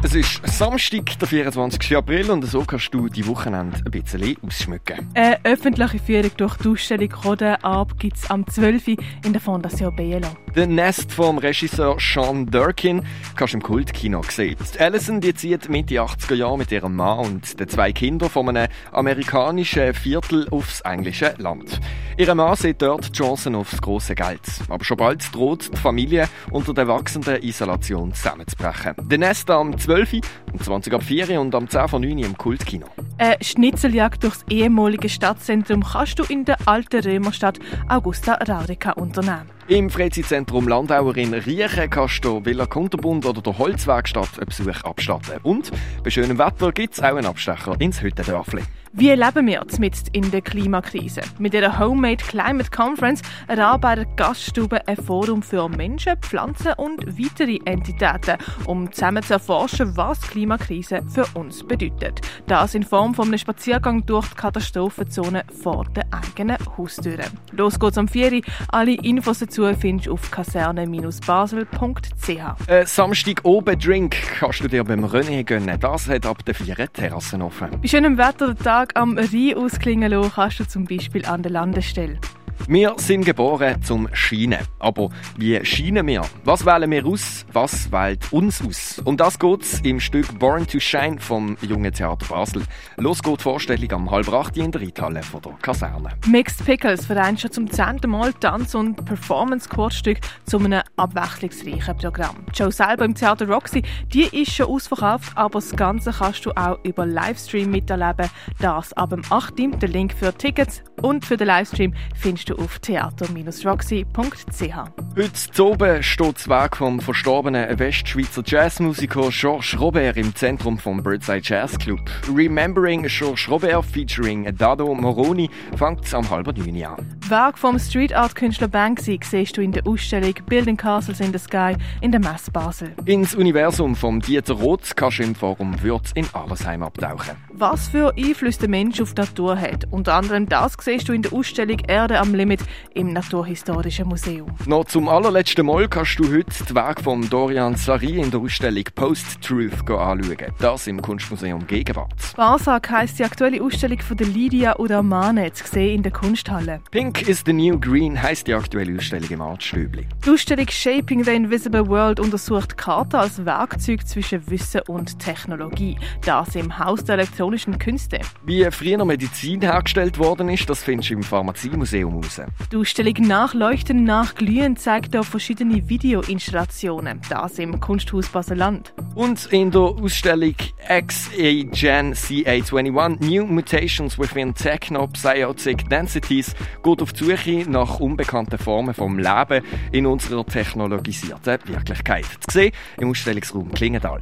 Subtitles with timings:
[0.00, 1.96] Es ist Samstag, der 24.
[1.96, 5.08] April, und so kannst du die Wochenende ein bisschen ausschmücken.
[5.14, 8.86] Eine öffentliche Führung durch die Ausstellung Rode ab gibt es am 12.
[8.86, 10.28] in der Fondation Bielo.
[10.54, 13.02] Den Nest vom Regisseur Sean Durkin
[13.34, 14.56] kannst du im Kultkino sehen.
[14.78, 18.68] Alison die zieht Mitte 80er Jahre mit ihrem Mann und den zwei Kindern von einem
[18.92, 21.80] amerikanischen Viertel aufs englische Land.
[22.16, 24.40] Ihr Mann sieht dort die Chancen aufs große Geld.
[24.68, 28.94] Aber schon bald droht die Familie unter der wachsenden Isolation zusammenzubrechen.
[29.08, 29.87] Der Nest am 12.
[29.88, 32.86] um 20 ab 4 und am 10 von 9 im Kultkino.
[33.16, 39.50] Eine Schnitzeljagd durchs ehemalige Stadtzentrum kannst du in der alten Römerstadt Augusta Raurica unternehmen.
[39.68, 45.40] Im Freizeitzentrum Landauer in Riechen kannst du Villa Kunterbund oder der Holzwerkstatt einen Besuch abstatten.
[45.42, 45.70] Und
[46.02, 48.62] bei schönem Wetter gibt es auch einen Abstecher ins Hüttendörfli.
[48.92, 51.20] Wie leben wir mit in der Klimakrise?
[51.38, 58.38] Mit der Homemade Climate Conference erarbeitet Gaststube ein Forum für Menschen, Pflanzen und weitere Entitäten,
[58.64, 62.22] um zusammen zu erforschen, was die Klimakrise für uns bedeutet.
[62.46, 67.24] Das in Form von einem Spaziergang durch die Katastrophenzone vor der eigenen Haustüre.
[67.52, 68.40] Los geht's am 4.
[68.68, 72.68] Alle Infos dazu findest du auf kaserne-basel.ch.
[72.68, 75.78] Äh, Samstag oben Drink kannst du dir beim René gönnen.
[75.78, 77.68] Das hat ab der 4 Terrassen offen.
[77.82, 81.50] Bei schönem Wetter den Tag am Rhein ausklingen lassen kannst du zum Beispiel an der
[81.50, 82.18] Landestelle.
[82.66, 84.58] Wir sind geboren zum Schienen.
[84.78, 86.22] Aber wie schienen wir?
[86.44, 87.46] Was wählen wir aus?
[87.52, 89.00] Was wählt uns aus?
[89.04, 92.62] Um das geht's im Stück Born to Shine vom Jungen Theater Basel.
[92.96, 96.10] Los geht die Vorstellung am halb acht in der Reithalle von der Kaserne.
[96.26, 102.36] Mixed Pickles vereint schon zum zehnten Mal Tanz- und Performance-Kurzstück zu einem abwechslungsreichen Programm.
[102.52, 103.82] Die Show selber im Theater Roxy,
[104.12, 108.28] die ist schon ausverkauft, aber das Ganze kannst du auch über Livestream miterleben.
[108.60, 109.54] Das ab dem 8.
[109.80, 114.76] Der Link für Tickets und für den Livestream findest du auf theater-roxy.ch.
[115.16, 121.42] Heute oben steht das Werk vom verstorbenen Westschweizer Jazzmusiker Georges Robert im Zentrum vom Birdside
[121.42, 122.00] Jazz Club.
[122.34, 127.17] Remembering Georges Robert featuring Dado Moroni fängt am halben neun an.
[127.30, 131.38] Werk vom Street Art Künstler Banksy siehst du in der Ausstellung Building Castles in the
[131.38, 132.94] Sky in der Messe Basel.
[133.04, 137.36] Ins Universum vom Dieter Roth kannst du im Forum Würz in Allersheim abtauchen.
[137.52, 139.86] Was für Einfluss der Mensch auf die Natur hat.
[139.90, 142.60] Unter anderem das siehst du in der Ausstellung Erde am Limit
[142.94, 144.50] im Naturhistorischen Museum.
[144.64, 148.84] Noch zum allerletzten Mal kannst du heute das Werk von Dorian Sari in der Ausstellung
[148.94, 150.52] Post-Truth anschauen.
[150.60, 152.34] Das im Kunstmuseum Gegenwart.
[152.36, 156.80] Barsak heisst die aktuelle Ausstellung von der Lydia Udamane, zu sehen in der Kunsthalle.
[156.90, 160.06] Pink is the New Green heisst die aktuelle Ausstellung im Artstübli.
[160.24, 165.98] Die Ausstellung Shaping the Invisible World untersucht Karten als Werkzeug zwischen Wissen und Technologie.
[166.24, 168.20] Das im Haus der elektronischen Künste.
[168.44, 172.40] Wie früher Medizin hergestellt worden ist, das findest du im Pharmaziemuseum raus.
[172.70, 177.20] Die Ausstellung Nachleuchten nach Glühen zeigt auch verschiedene Videoinstallationen.
[177.30, 178.92] Das im Kunsthaus Baseland.
[179.18, 180.54] Und in der Ausstellung
[180.88, 189.18] XA-Gen CA21 New Mutations Within Techno-Psyotic Densities geht auf die Suche nach unbekannten Formen vom
[189.18, 192.26] Leben in unserer technologisierten Wirklichkeit.
[192.46, 194.20] Zu sehen im Ausstellungsraum Klingendal.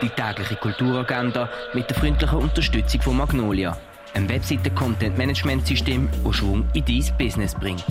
[0.00, 3.76] Die tägliche Kulturagenda mit der freundlichen Unterstützung von Magnolia,
[4.14, 7.84] ein Webseite-Content-Management-System, das Schwung in dein Business bringt.